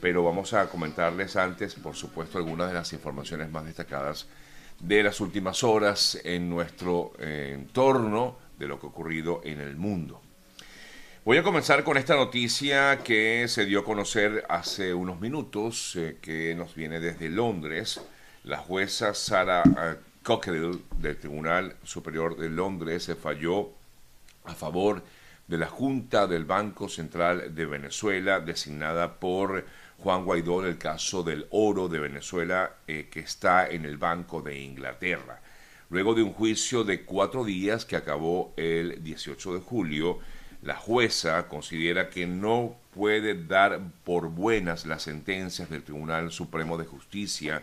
pero 0.00 0.24
vamos 0.24 0.54
a 0.54 0.68
comentarles 0.68 1.36
antes, 1.36 1.74
por 1.74 1.94
supuesto, 1.94 2.38
algunas 2.38 2.68
de 2.68 2.74
las 2.74 2.92
informaciones 2.92 3.50
más 3.50 3.64
destacadas 3.64 4.26
de 4.80 5.02
las 5.02 5.20
últimas 5.20 5.62
horas 5.62 6.18
en 6.24 6.48
nuestro 6.48 7.12
eh, 7.18 7.52
entorno 7.54 8.38
de 8.58 8.66
lo 8.66 8.80
que 8.80 8.86
ha 8.86 8.90
ocurrido 8.90 9.40
en 9.44 9.60
el 9.60 9.76
mundo. 9.76 10.22
Voy 11.22 11.36
a 11.36 11.42
comenzar 11.42 11.84
con 11.84 11.98
esta 11.98 12.16
noticia 12.16 13.00
que 13.04 13.46
se 13.46 13.66
dio 13.66 13.80
a 13.80 13.84
conocer 13.84 14.44
hace 14.48 14.94
unos 14.94 15.20
minutos, 15.20 15.94
eh, 15.96 16.16
que 16.20 16.54
nos 16.54 16.74
viene 16.74 16.98
desde 16.98 17.28
Londres. 17.28 18.00
La 18.44 18.56
jueza 18.56 19.12
Sarah 19.12 19.62
eh, 19.64 19.96
Cockerill 20.22 20.82
del 20.96 21.18
Tribunal 21.18 21.76
Superior 21.84 22.38
de 22.38 22.48
Londres 22.48 23.04
se 23.04 23.16
falló 23.16 23.70
a 24.44 24.54
favor 24.54 25.02
de 25.46 25.58
la 25.58 25.66
Junta 25.66 26.26
del 26.26 26.44
Banco 26.44 26.88
Central 26.88 27.54
de 27.54 27.66
Venezuela, 27.66 28.40
designada 28.40 29.18
por 29.18 29.66
Juan 30.02 30.24
Guaidó 30.24 30.62
en 30.62 30.70
el 30.70 30.78
caso 30.78 31.22
del 31.22 31.46
oro 31.50 31.88
de 31.88 31.98
Venezuela 31.98 32.76
eh, 32.86 33.08
que 33.10 33.20
está 33.20 33.68
en 33.68 33.84
el 33.84 33.98
Banco 33.98 34.40
de 34.40 34.58
Inglaterra. 34.58 35.42
Luego 35.90 36.14
de 36.14 36.22
un 36.22 36.32
juicio 36.32 36.84
de 36.84 37.04
cuatro 37.04 37.44
días 37.44 37.84
que 37.84 37.96
acabó 37.96 38.54
el 38.56 39.02
18 39.02 39.54
de 39.54 39.60
julio, 39.60 40.18
la 40.62 40.76
jueza 40.76 41.48
considera 41.48 42.08
que 42.08 42.26
no 42.26 42.76
puede 42.94 43.34
dar 43.44 43.80
por 44.04 44.30
buenas 44.30 44.86
las 44.86 45.02
sentencias 45.02 45.68
del 45.68 45.82
Tribunal 45.82 46.30
Supremo 46.32 46.78
de 46.78 46.86
Justicia 46.86 47.62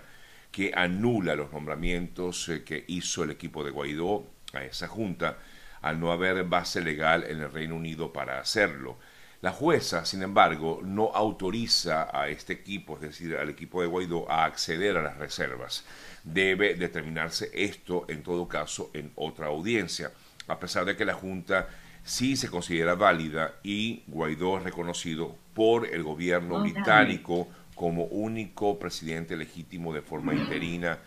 que 0.51 0.71
anula 0.75 1.35
los 1.35 1.51
nombramientos 1.51 2.49
eh, 2.49 2.63
que 2.63 2.85
hizo 2.87 3.23
el 3.23 3.31
equipo 3.31 3.63
de 3.63 3.71
Guaidó 3.71 4.27
a 4.53 4.63
esa 4.63 4.87
junta 4.87 5.37
al 5.81 5.99
no 5.99 6.11
haber 6.11 6.43
base 6.43 6.81
legal 6.81 7.23
en 7.27 7.39
el 7.39 7.51
Reino 7.51 7.75
Unido 7.75 8.13
para 8.13 8.39
hacerlo. 8.39 8.97
La 9.41 9.51
jueza, 9.51 10.03
sin 10.03 10.23
embargo, 10.23 10.81
no 10.83 11.11
autoriza 11.13 12.09
a 12.11 12.27
este 12.27 12.53
equipo, 12.53 12.95
es 12.95 13.01
decir, 13.01 13.35
al 13.37 13.49
equipo 13.49 13.81
de 13.81 13.87
Guaidó, 13.87 14.29
a 14.31 14.45
acceder 14.45 14.97
a 14.97 15.03
las 15.03 15.17
reservas. 15.17 15.85
Debe 16.23 16.73
determinarse 16.73 17.51
esto, 17.53 18.05
en 18.09 18.23
todo 18.23 18.47
caso, 18.47 18.89
en 18.93 19.11
otra 19.15 19.47
audiencia, 19.47 20.11
a 20.47 20.59
pesar 20.59 20.85
de 20.85 20.95
que 20.95 21.05
la 21.05 21.13
Junta 21.13 21.67
sí 22.03 22.35
se 22.35 22.49
considera 22.49 22.95
válida 22.95 23.55
y 23.61 24.03
Guaidó 24.07 24.57
es 24.57 24.63
reconocido 24.63 25.35
por 25.53 25.85
el 25.85 26.03
gobierno 26.03 26.61
británico 26.61 27.47
como 27.75 28.05
único 28.05 28.79
presidente 28.79 29.35
legítimo 29.35 29.93
de 29.93 30.01
forma 30.01 30.33
interina 30.33 30.97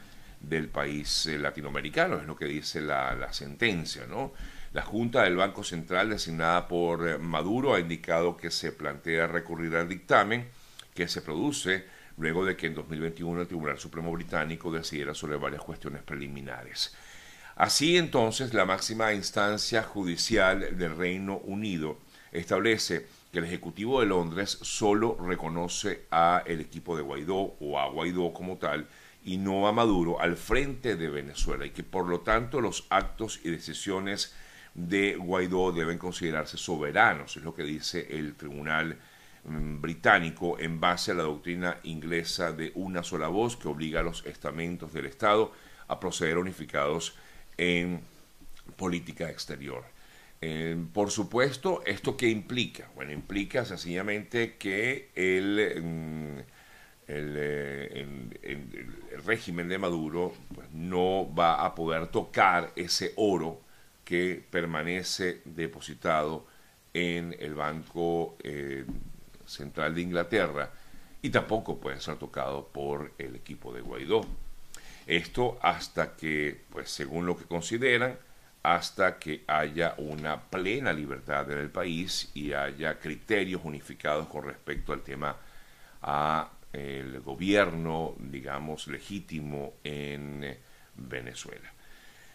del 0.40 0.68
país 0.68 1.26
eh, 1.26 1.38
latinoamericano, 1.38 2.18
es 2.18 2.26
lo 2.26 2.36
que 2.36 2.44
dice 2.44 2.80
la, 2.80 3.14
la 3.14 3.32
sentencia, 3.32 4.06
¿no? 4.06 4.32
La 4.72 4.82
Junta 4.82 5.24
del 5.24 5.36
Banco 5.36 5.64
Central, 5.64 6.10
designada 6.10 6.68
por 6.68 7.08
eh, 7.08 7.18
Maduro, 7.18 7.74
ha 7.74 7.80
indicado 7.80 8.36
que 8.36 8.52
se 8.52 8.70
plantea 8.70 9.26
recurrir 9.26 9.74
al 9.74 9.88
dictamen 9.88 10.48
que 10.94 11.08
se 11.08 11.22
produce 11.22 11.86
luego 12.16 12.44
de 12.44 12.56
que 12.56 12.68
en 12.68 12.74
2021 12.74 13.40
el 13.40 13.46
Tribunal 13.48 13.80
Supremo 13.80 14.12
Británico 14.12 14.70
decidiera 14.70 15.12
sobre 15.12 15.36
varias 15.38 15.62
cuestiones 15.62 16.02
preliminares. 16.04 16.94
Así 17.56 17.96
entonces, 17.96 18.54
la 18.54 18.64
máxima 18.64 19.12
instancia 19.12 19.82
judicial 19.82 20.78
del 20.78 20.96
Reino 20.96 21.38
Unido 21.38 21.98
establece 22.30 23.08
que 23.32 23.40
el 23.40 23.46
Ejecutivo 23.46 23.98
de 24.00 24.06
Londres 24.06 24.56
solo 24.62 25.16
reconoce 25.20 26.06
a 26.12 26.44
el 26.46 26.60
equipo 26.60 26.96
de 26.96 27.02
Guaidó 27.02 27.56
o 27.58 27.80
a 27.80 27.88
Guaidó 27.88 28.32
como 28.32 28.56
tal 28.56 28.86
y 29.24 29.36
no 29.36 29.66
a 29.66 29.72
Maduro 29.72 30.20
al 30.20 30.36
frente 30.36 30.94
de 30.94 31.10
Venezuela 31.10 31.66
y 31.66 31.70
que 31.70 31.82
por 31.82 32.06
lo 32.06 32.20
tanto 32.20 32.60
los 32.60 32.86
actos 32.88 33.40
y 33.42 33.50
decisiones 33.50 34.32
de 34.74 35.16
Guaidó 35.16 35.72
deben 35.72 35.98
considerarse 35.98 36.56
soberanos, 36.56 37.36
es 37.36 37.42
lo 37.42 37.54
que 37.54 37.64
dice 37.64 38.06
el 38.10 38.34
Tribunal 38.34 38.96
mm, 39.44 39.80
británico 39.80 40.58
en 40.58 40.80
base 40.80 41.12
a 41.12 41.14
la 41.14 41.24
doctrina 41.24 41.78
inglesa 41.84 42.52
de 42.52 42.72
una 42.74 43.02
sola 43.02 43.28
voz 43.28 43.56
que 43.56 43.68
obliga 43.68 44.00
a 44.00 44.04
los 44.04 44.24
estamentos 44.26 44.92
del 44.92 45.06
Estado 45.06 45.52
a 45.88 45.98
proceder 45.98 46.38
unificados 46.38 47.16
en 47.56 48.00
política 48.76 49.28
exterior. 49.28 49.84
Eh, 50.40 50.76
por 50.94 51.10
supuesto, 51.10 51.82
¿esto 51.84 52.16
qué 52.16 52.28
implica? 52.28 52.88
Bueno, 52.94 53.12
implica 53.12 53.64
sencillamente 53.64 54.56
que 54.56 55.10
el, 55.14 55.82
mm, 55.82 56.38
eh, 57.08 58.06
el, 58.42 59.20
régimen 59.26 59.68
de 59.68 59.78
Maduro 59.78 60.32
pues, 60.54 60.70
no 60.72 61.32
va 61.34 61.66
a 61.66 61.74
poder 61.74 62.06
tocar 62.06 62.72
ese 62.76 63.12
oro 63.16 63.60
que 64.10 64.44
permanece 64.50 65.40
depositado 65.44 66.44
en 66.92 67.36
el 67.38 67.54
Banco 67.54 68.36
eh, 68.42 68.84
Central 69.46 69.94
de 69.94 70.00
Inglaterra 70.00 70.68
y 71.22 71.30
tampoco 71.30 71.78
puede 71.78 72.00
ser 72.00 72.16
tocado 72.16 72.66
por 72.66 73.12
el 73.18 73.36
equipo 73.36 73.72
de 73.72 73.82
Guaidó. 73.82 74.26
Esto 75.06 75.60
hasta 75.62 76.16
que, 76.16 76.60
pues 76.70 76.90
según 76.90 77.24
lo 77.24 77.38
que 77.38 77.44
consideran, 77.44 78.18
hasta 78.64 79.16
que 79.16 79.44
haya 79.46 79.94
una 79.98 80.42
plena 80.42 80.92
libertad 80.92 81.48
en 81.52 81.58
el 81.58 81.70
país 81.70 82.32
y 82.34 82.52
haya 82.52 82.98
criterios 82.98 83.60
unificados 83.62 84.26
con 84.26 84.42
respecto 84.42 84.92
al 84.92 85.02
tema 85.02 85.36
a 86.02 86.50
el 86.72 87.20
gobierno, 87.20 88.16
digamos, 88.18 88.88
legítimo 88.88 89.74
en 89.84 90.58
Venezuela. 90.96 91.72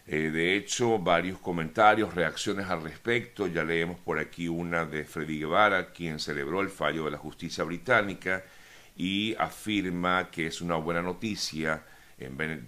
Eh, 0.07 0.29
de 0.29 0.55
hecho, 0.55 0.99
varios 0.99 1.39
comentarios, 1.39 2.13
reacciones 2.13 2.67
al 2.69 2.83
respecto. 2.83 3.47
Ya 3.47 3.63
leemos 3.63 3.99
por 3.99 4.19
aquí 4.19 4.47
una 4.47 4.85
de 4.85 5.03
Freddy 5.03 5.39
Guevara, 5.39 5.91
quien 5.91 6.19
celebró 6.19 6.61
el 6.61 6.69
fallo 6.69 7.05
de 7.05 7.11
la 7.11 7.17
justicia 7.17 7.63
británica 7.63 8.43
y 8.95 9.35
afirma 9.39 10.29
que 10.31 10.47
es 10.47 10.61
una 10.61 10.75
buena 10.75 11.01
noticia 11.01 11.83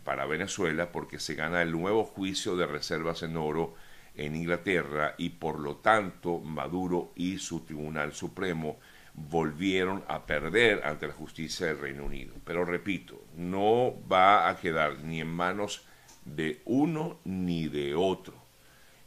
para 0.04 0.26
Venezuela 0.26 0.92
porque 0.92 1.20
se 1.20 1.36
gana 1.36 1.62
el 1.62 1.72
nuevo 1.72 2.04
juicio 2.04 2.58
de 2.58 2.68
reservas 2.68 3.24
en 3.24 3.38
oro 3.38 3.76
en 4.16 4.36
Inglaterra 4.36 5.16
y 5.18 5.30
por 5.30 5.60
lo 5.60 5.78
tanto 5.78 6.40
Maduro 6.40 7.14
y 7.16 7.38
su 7.38 7.62
Tribunal 7.62 8.14
Supremo 8.14 8.78
volvieron 9.14 10.04
a 10.08 10.26
perder 10.26 10.82
ante 10.84 11.08
la 11.08 11.14
justicia 11.14 11.68
del 11.68 11.80
Reino 11.80 12.04
Unido. 12.04 12.34
Pero 12.44 12.66
repito, 12.66 13.24
no 13.36 13.94
va 14.12 14.50
a 14.50 14.58
quedar 14.58 15.00
ni 15.04 15.22
en 15.22 15.28
manos 15.28 15.87
de 16.36 16.62
uno 16.66 17.20
ni 17.24 17.68
de 17.68 17.96
otro. 17.96 18.34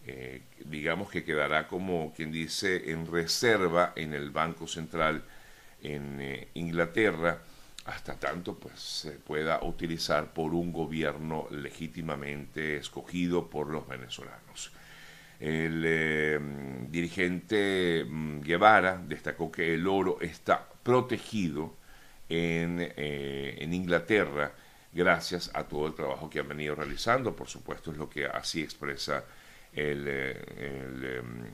Eh, 0.06 0.42
digamos 0.64 1.10
que 1.10 1.25
quedará 1.25 1.69
como 1.69 2.12
quien 2.14 2.32
dice 2.32 2.91
en 2.91 3.06
reserva 3.06 3.92
en 3.97 4.14
el 4.14 4.31
Banco 4.31 4.66
Central 4.66 5.22
en 5.82 6.20
eh, 6.20 6.48
Inglaterra 6.54 7.42
hasta 7.84 8.14
tanto 8.14 8.58
pues 8.58 8.81
se 8.81 9.12
pueda 9.12 9.62
utilizar 9.62 10.32
por 10.32 10.54
un 10.54 10.72
gobierno 10.72 11.48
legítimamente 11.50 12.76
escogido 12.76 13.50
por 13.50 13.69
los 13.69 13.87
venezolanos. 13.87 14.72
El 15.38 15.82
eh, 15.87 16.38
dirigente 16.88 18.04
mm, 18.08 18.41
Guevara 18.41 18.98
destacó 18.98 19.52
que 19.52 19.75
el 19.75 19.87
oro 19.87 20.19
está 20.20 20.66
protegido 20.82 21.75
en, 22.28 22.92
en 22.97 23.75
Inglaterra 23.75 24.52
gracias 24.93 25.51
a 25.55 25.65
todo 25.65 25.87
el 25.87 25.95
trabajo 25.95 26.28
que 26.28 26.41
han 26.41 26.49
venido 26.49 26.75
realizando. 26.75 27.34
Por 27.34 27.49
supuesto, 27.49 27.93
es 27.93 27.99
lo 27.99 28.09
que 28.09 28.27
así 28.27 28.62
expresa 28.62 29.25
el, 29.73 30.05
eh, 30.06 31.19
em, 31.19 31.45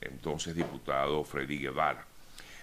entonces 0.00 0.54
diputado 0.54 1.24
Freddy 1.24 1.58
Guevara. 1.58 2.06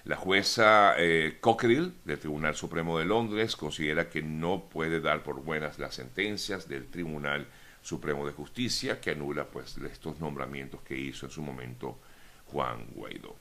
La 0.06 0.16
jueza 0.16 0.96
eh, 0.98 1.38
Cockerill 1.40 1.94
del 2.06 2.18
Tribunal 2.18 2.56
Supremo 2.56 2.98
de 2.98 3.06
Londres 3.06 3.56
considera 3.56 4.10
que 4.10 4.24
no 4.24 4.68
puede 4.68 5.00
dar 5.00 5.22
por 5.22 5.44
buenas 5.44 5.78
las 5.78 5.94
sentencias 5.94 6.68
del 6.68 6.88
Tribunal 6.88 7.48
Supremo 7.84 8.26
de 8.26 8.34
Justicia 8.34 9.00
que 9.00 9.12
anula 9.12 9.46
pues 9.46 9.78
estos 9.78 10.20
nombramientos 10.20 10.82
que 10.82 10.98
hizo 10.98 11.28
en 11.28 11.32
su 11.32 11.44
momento 11.44 12.00
Juan 12.48 12.88
Guaidó. 12.96 13.36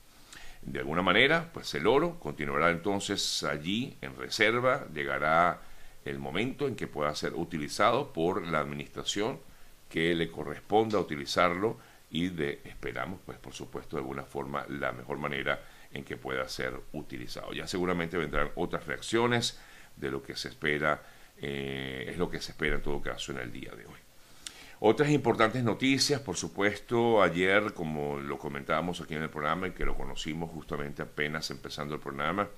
De 0.61 0.79
alguna 0.79 1.01
manera, 1.01 1.49
pues 1.51 1.73
el 1.73 1.87
oro 1.87 2.19
continuará 2.19 2.69
entonces 2.69 3.43
allí 3.43 3.97
en 4.01 4.15
reserva, 4.15 4.85
llegará 4.93 5.61
el 6.05 6.19
momento 6.19 6.67
en 6.67 6.75
que 6.75 6.87
pueda 6.87 7.13
ser 7.15 7.33
utilizado 7.33 8.13
por 8.13 8.45
la 8.45 8.59
administración 8.59 9.39
que 9.89 10.15
le 10.15 10.31
corresponda 10.31 10.99
utilizarlo 10.99 11.77
y 12.09 12.29
de 12.29 12.61
esperamos 12.65 13.19
pues 13.25 13.37
por 13.37 13.53
supuesto 13.53 13.95
de 13.95 14.01
alguna 14.01 14.23
forma 14.23 14.65
la 14.67 14.91
mejor 14.91 15.17
manera 15.17 15.61
en 15.91 16.03
que 16.03 16.17
pueda 16.17 16.47
ser 16.49 16.73
utilizado. 16.93 17.53
Ya 17.53 17.67
seguramente 17.67 18.17
vendrán 18.17 18.51
otras 18.55 18.85
reacciones 18.85 19.59
de 19.95 20.09
lo 20.09 20.23
que 20.23 20.35
se 20.35 20.49
espera 20.49 21.03
eh, 21.37 22.05
es 22.09 22.17
lo 22.17 22.29
que 22.29 22.39
se 22.39 22.51
espera 22.51 22.75
en 22.75 22.81
todo 22.81 23.01
caso 23.01 23.31
en 23.31 23.39
el 23.39 23.51
día 23.51 23.71
de 23.71 23.85
hoy. 23.85 23.99
Otras 24.79 25.09
importantes 25.11 25.63
noticias 25.63 26.21
por 26.21 26.37
supuesto 26.37 27.21
ayer 27.21 27.73
como 27.73 28.19
lo 28.19 28.37
comentábamos 28.37 29.01
aquí 29.01 29.13
en 29.13 29.23
el 29.23 29.29
programa 29.29 29.67
y 29.67 29.71
que 29.71 29.85
lo 29.85 29.95
conocimos 29.95 30.49
justamente 30.51 31.01
apenas 31.01 31.51
empezando 31.51 31.93
el 31.93 32.01
programa 32.01 32.49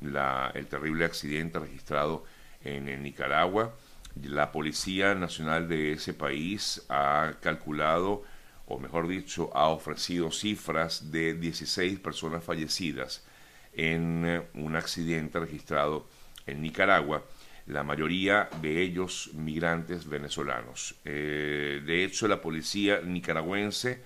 la, 0.00 0.50
el 0.54 0.66
terrible 0.66 1.04
accidente 1.04 1.58
registrado 1.58 2.24
en, 2.64 3.02
Nicaragua. 3.02 3.74
La 4.22 4.52
Policía 4.52 5.14
Nacional 5.14 5.68
de 5.68 5.92
ese 5.92 6.14
país 6.14 6.82
ha 6.88 7.34
calculado, 7.40 8.24
o 8.66 8.78
mejor 8.78 9.08
dicho, 9.08 9.50
ha 9.54 9.68
ofrecido 9.68 10.30
cifras 10.30 11.10
de 11.10 11.34
16 11.34 11.98
personas 12.00 12.44
fallecidas 12.44 13.24
en 13.72 14.24
eh, 14.26 14.42
un 14.54 14.76
accidente 14.76 15.40
registrado 15.40 16.06
en 16.46 16.60
Nicaragua, 16.60 17.24
la 17.66 17.82
mayoría 17.82 18.50
de 18.60 18.82
ellos 18.82 19.30
migrantes 19.34 20.06
venezolanos. 20.06 20.96
Eh, 21.04 21.80
de 21.84 22.04
hecho, 22.04 22.28
la 22.28 22.40
policía 22.40 23.00
nicaragüense 23.00 24.02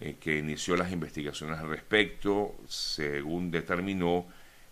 eh, 0.00 0.16
que 0.18 0.38
inició 0.38 0.76
las 0.76 0.90
investigaciones 0.90 1.60
al 1.60 1.68
respecto, 1.68 2.56
según 2.66 3.50
determinó, 3.50 4.26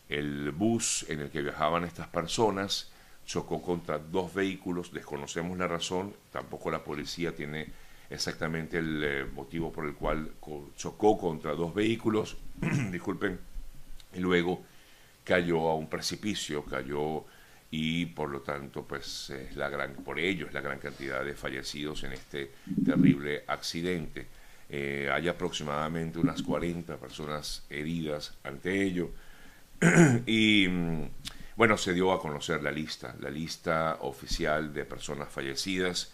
el 0.08 0.50
bus 0.50 1.06
en 1.08 1.20
el 1.20 1.30
que 1.30 1.42
viajaban 1.42 1.84
estas 1.84 2.08
personas 2.08 2.91
chocó 3.26 3.62
contra 3.62 3.98
dos 3.98 4.34
vehículos, 4.34 4.92
desconocemos 4.92 5.56
la 5.58 5.68
razón, 5.68 6.14
tampoco 6.30 6.70
la 6.70 6.82
policía 6.82 7.34
tiene 7.34 7.66
exactamente 8.10 8.78
el 8.78 9.02
eh, 9.04 9.24
motivo 9.24 9.72
por 9.72 9.86
el 9.86 9.94
cual 9.94 10.32
chocó 10.76 11.18
contra 11.18 11.52
dos 11.52 11.74
vehículos, 11.74 12.36
disculpen, 12.90 13.38
y 14.14 14.20
luego 14.20 14.62
cayó 15.24 15.68
a 15.68 15.74
un 15.74 15.88
precipicio, 15.88 16.64
cayó 16.64 17.24
y 17.70 18.06
por 18.06 18.28
lo 18.28 18.42
tanto 18.42 18.84
pues 18.84 19.30
es 19.30 19.56
la 19.56 19.70
gran, 19.70 19.94
por 19.94 20.18
ello 20.18 20.46
es 20.46 20.52
la 20.52 20.60
gran 20.60 20.78
cantidad 20.78 21.24
de 21.24 21.34
fallecidos 21.34 22.04
en 22.04 22.12
este 22.12 22.52
terrible 22.84 23.44
accidente. 23.46 24.26
Eh, 24.68 25.08
hay 25.12 25.28
aproximadamente 25.28 26.18
unas 26.18 26.42
40 26.42 26.96
personas 26.96 27.64
heridas 27.68 28.34
ante 28.44 28.82
ello 28.82 29.10
y 30.26 30.66
mm, 30.68 31.04
bueno, 31.56 31.76
se 31.76 31.92
dio 31.92 32.12
a 32.12 32.20
conocer 32.20 32.62
la 32.62 32.70
lista, 32.70 33.14
la 33.20 33.30
lista 33.30 33.98
oficial 34.00 34.72
de 34.72 34.84
personas 34.84 35.28
fallecidas. 35.28 36.12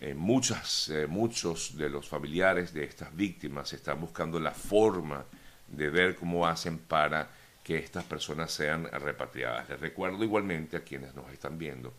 Eh, 0.00 0.14
muchas, 0.14 0.88
eh, 0.88 1.06
muchos 1.06 1.76
de 1.76 1.90
los 1.90 2.08
familiares 2.08 2.72
de 2.72 2.84
estas 2.84 3.14
víctimas 3.14 3.72
están 3.72 4.00
buscando 4.00 4.40
la 4.40 4.52
forma 4.52 5.24
de 5.66 5.90
ver 5.90 6.14
cómo 6.16 6.46
hacen 6.46 6.78
para 6.78 7.28
que 7.62 7.76
estas 7.76 8.04
personas 8.04 8.50
sean 8.50 8.84
repatriadas. 8.84 9.68
Les 9.68 9.80
recuerdo 9.80 10.24
igualmente 10.24 10.76
a 10.78 10.84
quienes 10.84 11.14
nos 11.14 11.30
están 11.32 11.58
viendo 11.58 11.92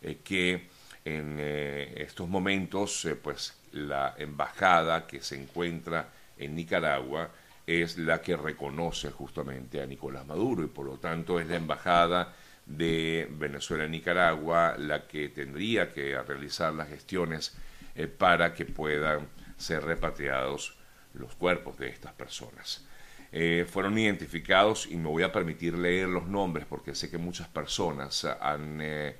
eh, 0.00 0.18
que 0.24 0.68
en 1.04 1.40
estos 1.40 2.28
momentos, 2.28 3.08
pues 3.24 3.54
la 3.72 4.14
embajada 4.18 5.04
que 5.04 5.20
se 5.20 5.34
encuentra 5.34 6.10
en 6.38 6.54
Nicaragua 6.54 7.28
es 7.66 7.98
la 7.98 8.20
que 8.20 8.36
reconoce 8.36 9.10
justamente 9.10 9.80
a 9.80 9.86
Nicolás 9.86 10.26
Maduro 10.26 10.64
y 10.64 10.68
por 10.68 10.86
lo 10.86 10.98
tanto 10.98 11.38
es 11.38 11.46
la 11.46 11.56
embajada 11.56 12.34
de 12.66 13.28
Venezuela 13.30 13.84
en 13.84 13.92
Nicaragua 13.92 14.76
la 14.78 15.06
que 15.06 15.28
tendría 15.28 15.92
que 15.92 16.20
realizar 16.22 16.72
las 16.72 16.88
gestiones 16.88 17.56
eh, 17.94 18.06
para 18.06 18.54
que 18.54 18.64
puedan 18.64 19.28
ser 19.56 19.84
repatriados 19.84 20.76
los 21.14 21.34
cuerpos 21.34 21.78
de 21.78 21.88
estas 21.88 22.12
personas. 22.12 22.86
Eh, 23.30 23.66
fueron 23.68 23.96
identificados 23.98 24.86
y 24.86 24.96
me 24.96 25.08
voy 25.08 25.22
a 25.22 25.32
permitir 25.32 25.76
leer 25.76 26.08
los 26.08 26.26
nombres 26.26 26.66
porque 26.66 26.94
sé 26.94 27.10
que 27.10 27.18
muchas 27.18 27.48
personas 27.48 28.24
han 28.24 28.80
eh, 28.82 29.16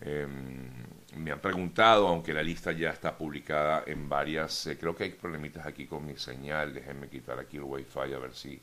Em, 0.00 0.68
me 1.16 1.32
han 1.32 1.40
preguntado, 1.40 2.08
aunque 2.08 2.32
la 2.32 2.42
lista 2.42 2.72
ya 2.72 2.90
está 2.90 3.16
publicada 3.16 3.84
en 3.86 4.08
varias, 4.08 4.66
eh, 4.66 4.78
creo 4.78 4.96
que 4.96 5.04
hay 5.04 5.10
problemitas 5.10 5.66
aquí 5.66 5.86
con 5.86 6.06
mi 6.06 6.16
señal, 6.16 6.72
déjenme 6.72 7.08
quitar 7.08 7.38
aquí 7.38 7.56
el 7.56 7.64
wifi 7.64 7.98
a 7.98 8.18
ver 8.18 8.34
si, 8.34 8.60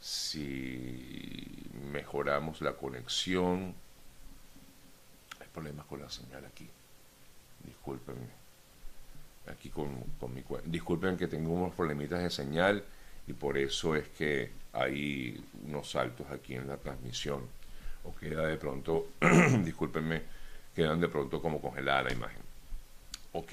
si 0.00 1.68
mejoramos 1.90 2.60
la 2.60 2.72
conexión. 2.72 3.74
Hay 5.40 5.46
problemas 5.52 5.86
con 5.86 6.00
la 6.00 6.10
señal 6.10 6.44
aquí, 6.44 6.68
discúlpenme. 7.64 8.46
Aquí 9.46 9.70
con, 9.70 10.00
con 10.18 10.34
mi 10.34 10.42
disculpen 10.64 11.16
que 11.16 11.28
tengo 11.28 11.52
unos 11.52 11.72
problemitas 11.72 12.20
de 12.20 12.30
señal 12.30 12.82
y 13.28 13.32
por 13.32 13.56
eso 13.56 13.94
es 13.94 14.08
que 14.08 14.50
hay 14.72 15.40
unos 15.64 15.92
saltos 15.92 16.26
aquí 16.32 16.56
en 16.56 16.66
la 16.66 16.76
transmisión 16.76 17.42
queda 18.14 18.46
de 18.46 18.56
pronto, 18.56 19.08
discúlpenme, 19.64 20.22
quedan 20.74 21.00
de 21.00 21.08
pronto 21.08 21.40
como 21.40 21.60
congelada 21.60 22.04
la 22.04 22.12
imagen. 22.12 22.42
Ok. 23.32 23.52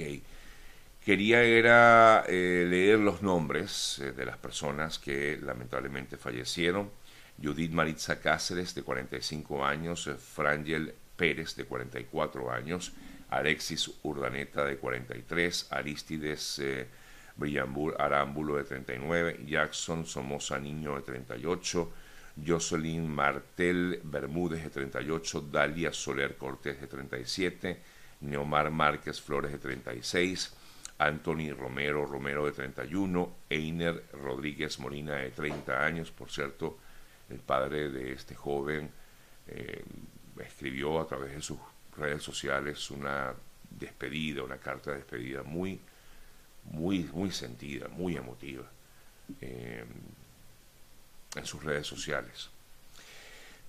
Quería 1.04 1.44
era 1.44 2.24
eh, 2.28 2.66
leer 2.70 3.00
los 3.00 3.22
nombres 3.22 4.00
eh, 4.00 4.14
de 4.14 4.26
las 4.26 4.38
personas 4.38 5.00
que 5.00 5.38
lamentablemente 5.42 6.16
fallecieron. 6.16 6.90
Judith 7.42 7.72
Maritza 7.72 8.20
Cáceres, 8.20 8.74
de 8.76 8.84
45 8.84 9.66
años, 9.66 10.08
eh, 10.08 10.16
Frangel 10.16 10.94
Pérez, 11.16 11.56
de 11.56 11.66
44 11.66 12.52
años, 12.52 12.94
Alexis 13.30 13.92
Urdaneta, 14.04 14.64
de 14.64 14.78
43, 14.78 15.68
Aristides 15.72 16.60
eh, 16.60 16.88
Arámbulo, 17.98 18.58
de 18.58 18.64
39, 18.64 19.42
Jackson 19.48 20.06
Somoza 20.06 20.60
Niño, 20.60 20.96
de 20.96 21.02
38, 21.02 21.92
Jocelyn 22.36 23.08
Martel 23.08 24.00
Bermúdez 24.04 24.64
de 24.64 24.70
38, 24.70 25.42
Dalia 25.52 25.94
Soler 25.94 26.36
Cortés 26.38 26.80
de 26.82 26.88
37, 26.88 27.82
Neomar 28.22 28.72
Márquez 28.72 29.22
Flores 29.22 29.52
de 29.52 29.60
36, 29.60 30.56
Anthony 30.98 31.54
Romero 31.58 32.06
Romero 32.06 32.46
de 32.46 32.54
31, 32.54 33.36
Einer 33.50 34.04
Rodríguez 34.14 34.80
Molina 34.80 35.16
de 35.16 35.32
30 35.32 35.86
años, 35.86 36.12
por 36.12 36.32
cierto, 36.32 36.80
el 37.30 37.40
padre 37.40 37.90
de 37.90 38.14
este 38.14 38.36
joven 38.36 38.90
eh, 39.48 39.84
escribió 40.40 41.00
a 41.00 41.08
través 41.08 41.34
de 41.36 41.42
sus 41.42 41.58
redes 41.98 42.24
sociales 42.24 42.90
una 42.92 43.34
despedida, 43.70 44.44
una 44.44 44.58
carta 44.58 44.92
de 44.92 44.98
despedida 44.98 45.44
muy, 45.44 45.80
muy, 46.66 47.04
muy 47.14 47.32
sentida, 47.32 47.88
muy 47.88 48.16
emotiva. 48.18 48.64
Eh, 49.42 49.86
en 51.36 51.46
sus 51.46 51.64
redes 51.64 51.88
sociales. 51.88 52.50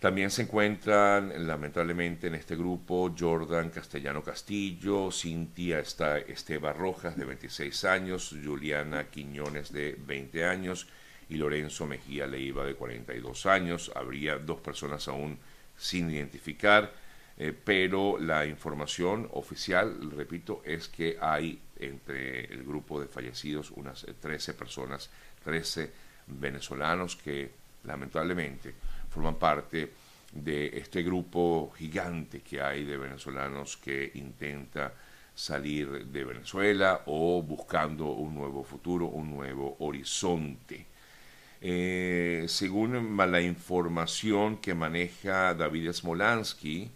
También 0.05 0.31
se 0.31 0.43
encuentran, 0.43 1.47
lamentablemente, 1.47 2.27
en 2.27 2.35
este 2.35 2.57
grupo 2.57 3.15
Jordan 3.19 3.71
Castellano 3.71 4.23
Castillo, 4.23 5.11
Cintia 5.11 5.79
Esteba 5.79 6.75
Rojas, 6.75 7.17
de 7.17 7.25
26 7.25 7.85
años, 7.87 8.37
Juliana 8.45 9.05
Quiñones, 9.09 9.73
de 9.73 9.97
20 9.99 10.45
años, 10.45 10.89
y 11.31 11.37
Lorenzo 11.37 11.87
Mejía 11.87 12.27
Leiva, 12.27 12.67
de 12.67 12.75
42 12.75 13.47
años. 13.47 13.91
Habría 13.95 14.37
dos 14.37 14.61
personas 14.61 15.09
aún 15.09 15.39
sin 15.75 16.11
identificar, 16.11 16.93
eh, 17.39 17.55
pero 17.65 18.19
la 18.19 18.45
información 18.45 19.29
oficial, 19.33 20.11
repito, 20.11 20.61
es 20.67 20.89
que 20.89 21.17
hay 21.19 21.59
entre 21.77 22.45
el 22.53 22.63
grupo 22.63 23.01
de 23.01 23.09
fallecidos 23.09 23.71
unas 23.71 24.05
13 24.21 24.53
personas, 24.53 25.09
13 25.45 26.04
venezolanos 26.27 27.17
que 27.17 27.51
lamentablemente 27.85 28.75
forman 29.11 29.37
parte 29.37 29.93
de 30.33 30.79
este 30.79 31.03
grupo 31.03 31.73
gigante 31.77 32.41
que 32.41 32.61
hay 32.61 32.85
de 32.85 32.97
venezolanos 32.97 33.77
que 33.77 34.11
intenta 34.15 34.93
salir 35.35 36.07
de 36.07 36.25
Venezuela 36.25 37.03
o 37.07 37.43
buscando 37.43 38.07
un 38.13 38.35
nuevo 38.35 38.63
futuro, 38.65 39.07
un 39.07 39.31
nuevo 39.31 39.77
horizonte. 39.81 40.87
Eh, 41.61 42.45
según 42.49 43.17
la 43.17 43.41
información 43.41 44.59
que 44.59 44.75
maneja 44.75 45.55
David 45.55 45.93
Smolansky, 45.93 46.91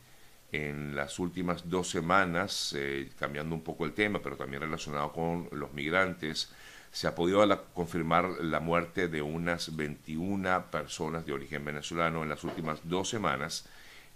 en 0.53 0.97
las 0.97 1.19
últimas 1.19 1.69
dos 1.69 1.91
semanas, 1.91 2.75
eh, 2.77 3.11
cambiando 3.19 3.55
un 3.55 3.63
poco 3.63 3.85
el 3.85 3.93
tema, 3.93 4.21
pero 4.23 4.37
también 4.37 4.63
relacionado 4.63 5.13
con 5.13 5.49
los 5.53 5.73
migrantes, 5.75 6.51
se 6.91 7.07
ha 7.07 7.15
podido 7.15 7.47
confirmar 7.75 8.43
la 8.43 8.61
muerte 8.61 9.09
de 9.09 9.23
unas 9.23 9.77
21 9.77 10.71
personas 10.71 11.27
de 11.27 11.33
origen 11.33 11.65
venezolano 11.65 12.23
en 12.23 12.29
las 12.29 12.45
últimas 12.45 12.81
dos 12.85 13.09
semanas 13.09 13.67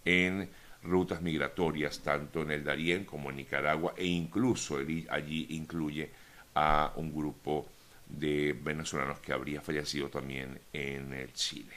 en 0.04 0.48
rutas 0.82 1.22
migratorias, 1.22 2.00
tanto 2.00 2.42
en 2.42 2.50
el 2.50 2.64
Darién 2.64 3.04
como 3.04 3.30
en 3.30 3.36
Nicaragua, 3.36 3.94
e 3.96 4.06
incluso 4.06 4.78
allí 5.10 5.46
incluye 5.50 6.10
a 6.54 6.92
un 6.96 7.14
grupo 7.14 7.68
de 8.08 8.52
venezolanos 8.60 9.20
que 9.20 9.32
habría 9.32 9.60
fallecido 9.60 10.08
también 10.08 10.60
en 10.72 11.32
Chile. 11.34 11.74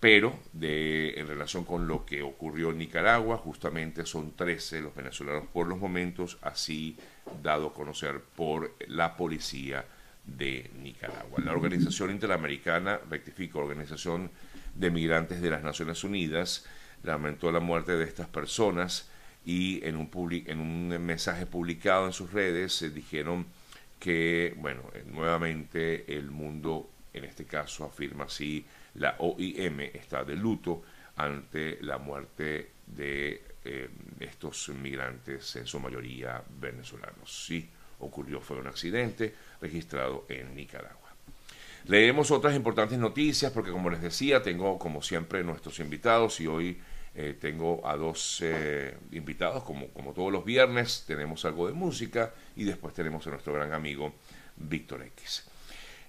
Pero 0.00 0.38
en 0.54 1.26
relación 1.26 1.64
con 1.64 1.86
lo 1.86 2.04
que 2.04 2.22
ocurrió 2.22 2.70
en 2.70 2.78
Nicaragua, 2.78 3.38
justamente 3.38 4.04
son 4.04 4.32
13 4.32 4.80
los 4.80 4.94
venezolanos 4.94 5.44
por 5.52 5.66
los 5.66 5.78
momentos, 5.78 6.38
así 6.42 6.96
dado 7.42 7.68
a 7.68 7.74
conocer 7.74 8.20
por 8.20 8.74
la 8.88 9.16
policía 9.16 9.84
de 10.26 10.70
Nicaragua. 10.80 11.40
La 11.44 11.52
Organización 11.52 12.10
Interamericana, 12.10 13.00
rectifico, 13.10 13.58
Organización 13.58 14.30
de 14.74 14.90
Migrantes 14.90 15.40
de 15.40 15.50
las 15.50 15.62
Naciones 15.62 16.02
Unidas, 16.04 16.66
lamentó 17.02 17.52
la 17.52 17.60
muerte 17.60 17.92
de 17.92 18.04
estas 18.04 18.28
personas 18.28 19.10
y 19.44 19.84
en 19.86 19.96
un, 19.96 20.08
en 20.46 20.58
un 20.58 20.88
mensaje 21.04 21.46
publicado 21.46 22.06
en 22.06 22.12
sus 22.12 22.32
redes 22.32 22.72
se 22.72 22.90
dijeron 22.90 23.46
que, 24.00 24.54
bueno, 24.58 24.82
eh, 24.94 25.04
nuevamente 25.06 26.16
el 26.16 26.30
mundo, 26.30 26.90
en 27.12 27.24
este 27.24 27.44
caso 27.44 27.84
afirma 27.84 28.24
así, 28.24 28.64
la 28.94 29.16
OIM 29.18 29.80
está 29.80 30.24
de 30.24 30.36
luto 30.36 30.82
ante 31.16 31.78
la 31.82 31.98
muerte 31.98 32.70
de 32.86 33.42
eh, 33.64 33.88
estos 34.20 34.68
migrantes, 34.70 35.56
en 35.56 35.66
su 35.66 35.78
mayoría 35.80 36.42
venezolanos. 36.60 37.46
Sí, 37.46 37.68
ocurrió, 38.04 38.40
fue 38.40 38.58
un 38.58 38.66
accidente 38.66 39.34
registrado 39.60 40.26
en 40.28 40.54
Nicaragua. 40.54 41.00
Leemos 41.86 42.30
otras 42.30 42.54
importantes 42.56 42.98
noticias 42.98 43.52
porque 43.52 43.70
como 43.70 43.90
les 43.90 44.00
decía, 44.00 44.42
tengo 44.42 44.78
como 44.78 45.02
siempre 45.02 45.44
nuestros 45.44 45.80
invitados 45.80 46.40
y 46.40 46.46
hoy 46.46 46.78
eh, 47.14 47.36
tengo 47.38 47.86
a 47.86 47.96
dos 47.96 48.40
eh, 48.42 48.96
invitados 49.12 49.62
como, 49.64 49.88
como 49.88 50.12
todos 50.12 50.32
los 50.32 50.44
viernes, 50.44 51.04
tenemos 51.06 51.44
algo 51.44 51.66
de 51.66 51.74
música 51.74 52.32
y 52.56 52.64
después 52.64 52.94
tenemos 52.94 53.26
a 53.26 53.30
nuestro 53.30 53.52
gran 53.52 53.72
amigo 53.72 54.14
Víctor 54.56 55.02
X. 55.02 55.44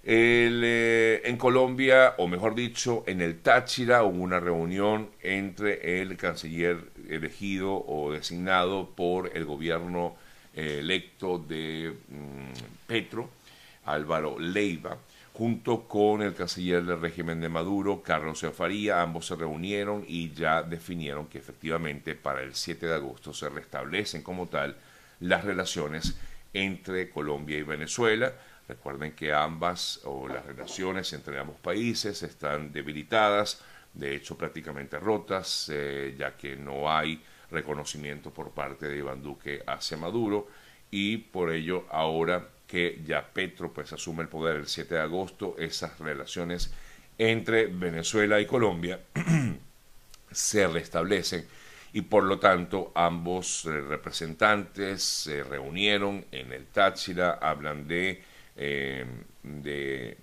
Eh, 0.07 1.21
en 1.25 1.35
Colombia, 1.35 2.13
o 2.19 2.27
mejor 2.27 2.53
dicho, 2.53 3.03
en 3.07 3.21
el 3.21 3.41
Táchira 3.41 4.03
hubo 4.03 4.23
una 4.23 4.39
reunión 4.39 5.09
entre 5.21 5.99
el 6.01 6.15
canciller 6.15 6.77
elegido 7.09 7.83
o 7.85 8.11
designado 8.11 8.91
por 8.95 9.35
el 9.35 9.45
gobierno 9.45 10.15
electo 10.55 11.37
de 11.37 11.93
mm, 12.09 12.87
Petro, 12.87 13.29
Álvaro 13.85 14.39
Leiva, 14.39 14.97
junto 15.33 15.85
con 15.87 16.21
el 16.21 16.33
canciller 16.33 16.83
del 16.83 17.01
régimen 17.01 17.41
de 17.41 17.49
Maduro, 17.49 18.01
Carlos 18.01 18.41
Eofaría, 18.43 19.01
ambos 19.01 19.27
se 19.27 19.35
reunieron 19.35 20.05
y 20.07 20.31
ya 20.31 20.63
definieron 20.63 21.27
que 21.27 21.39
efectivamente 21.39 22.15
para 22.15 22.41
el 22.41 22.55
7 22.55 22.85
de 22.85 22.95
agosto 22.95 23.33
se 23.33 23.49
restablecen 23.49 24.23
como 24.23 24.47
tal 24.47 24.77
las 25.19 25.43
relaciones 25.43 26.17
entre 26.53 27.09
Colombia 27.09 27.57
y 27.57 27.63
Venezuela. 27.63 28.33
Recuerden 28.67 29.11
que 29.11 29.33
ambas 29.33 29.99
o 30.05 30.27
las 30.27 30.45
relaciones 30.45 31.11
entre 31.11 31.37
ambos 31.37 31.57
países 31.57 32.23
están 32.23 32.71
debilitadas, 32.71 33.61
de 33.93 34.15
hecho 34.15 34.37
prácticamente 34.37 34.97
rotas, 34.99 35.69
eh, 35.71 36.15
ya 36.17 36.35
que 36.37 36.55
no 36.55 36.89
hay 36.89 37.21
reconocimiento 37.51 38.31
por 38.31 38.51
parte 38.51 38.87
de 38.87 38.97
Iván 38.97 39.21
Duque 39.21 39.63
hacia 39.67 39.97
Maduro 39.97 40.47
y 40.91 41.17
por 41.17 41.51
ello 41.51 41.85
ahora 41.89 42.49
que 42.67 43.01
ya 43.05 43.27
Petro 43.33 43.71
pues 43.71 43.93
asume 43.93 44.23
el 44.23 44.29
poder 44.29 44.57
el 44.57 44.67
7 44.67 44.95
de 44.95 45.01
agosto, 45.01 45.55
esas 45.57 45.99
relaciones 45.99 46.73
entre 47.17 47.67
Venezuela 47.67 48.39
y 48.39 48.45
Colombia 48.45 48.99
se 50.31 50.67
restablecen 50.67 51.45
y 51.95 52.01
por 52.01 52.25
lo 52.25 52.39
tanto 52.39 52.91
ambos 52.93 53.65
eh, 53.65 53.79
representantes 53.79 55.01
se 55.01 55.43
reunieron 55.43 56.25
en 56.31 56.51
el 56.51 56.65
Táchira, 56.65 57.39
hablan 57.41 57.87
de, 57.87 58.21
eh, 58.57 59.05
de, 59.43 60.17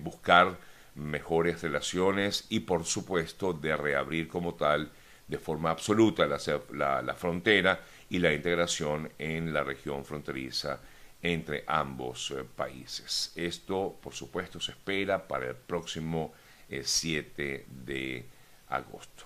buscar 0.00 0.58
mejores 0.96 1.62
relaciones 1.62 2.46
y 2.48 2.60
por 2.60 2.84
supuesto 2.84 3.52
de 3.52 3.76
reabrir 3.76 4.26
como 4.26 4.54
tal 4.54 4.90
de 5.26 5.38
forma 5.38 5.70
absoluta 5.70 6.26
la, 6.26 7.02
la 7.02 7.14
frontera 7.14 7.80
y 8.10 8.18
la 8.18 8.32
integración 8.32 9.10
en 9.18 9.52
la 9.52 9.64
región 9.64 10.04
fronteriza 10.04 10.80
entre 11.24 11.64
ambos 11.66 12.30
eh, 12.30 12.44
países. 12.44 13.32
Esto, 13.34 13.98
por 14.00 14.12
supuesto, 14.12 14.60
se 14.60 14.72
espera 14.72 15.26
para 15.26 15.48
el 15.48 15.56
próximo 15.56 16.32
7 16.68 17.54
eh, 17.54 17.66
de 17.68 18.26
agosto. 18.68 19.24